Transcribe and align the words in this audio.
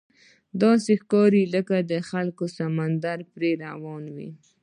داسې 0.61 0.91
ښکاري 1.01 1.43
لکه 1.55 1.75
د 1.91 1.93
خلکو 2.09 2.45
سمندر 2.57 3.17
پرې 3.33 3.51
روان 3.65 4.03
وي. 4.15 4.29